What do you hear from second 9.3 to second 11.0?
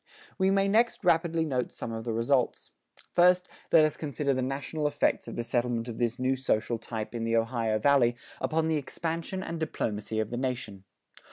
and diplomacy of the nation.